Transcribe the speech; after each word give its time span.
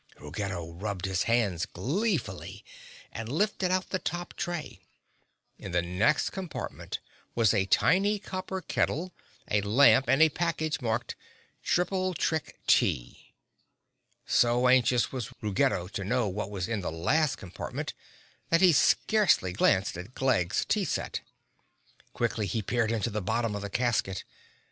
Ruggedo 0.19 0.67
rubbed 0.71 1.05
his 1.05 1.25
hands 1.29 1.67
gleefully 1.67 2.65
and 3.11 3.29
lifted 3.29 3.69
out 3.69 3.91
the 3.91 3.99
top 3.99 4.33
tray. 4.33 4.79
In 5.59 5.73
the 5.73 5.83
next 5.83 6.31
compartment 6.31 6.97
was 7.35 7.53
a 7.53 7.67
tiny 7.67 8.17
copper 8.17 8.61
kettle, 8.61 9.11
a 9.51 9.61
lamp 9.61 10.09
and 10.09 10.19
a 10.23 10.29
package 10.29 10.81
marked 10.81 11.13
"Triple 11.61 12.15
Trick 12.15 12.57
Tea." 12.65 13.35
So 14.25 14.67
anxious 14.67 15.11
was 15.11 15.29
Ruggedo 15.39 15.87
to 15.89 16.03
know 16.03 16.27
what 16.27 16.49
was 16.49 16.67
in 16.67 16.81
the 16.81 16.91
last 16.91 17.35
compartment 17.37 17.93
that 18.49 18.61
he 18.61 18.73
scarcely 18.73 19.53
glanced 19.53 19.99
at 19.99 20.15
Glegg's 20.15 20.65
tea 20.65 20.83
set. 20.83 21.21
Quickly 22.13 22.47
he 22.47 22.63
peered 22.63 22.91
into 22.91 23.11
the 23.11 23.21
bottom 23.21 23.53
of 23.53 23.61
the 23.61 23.69
casket. 23.69 24.23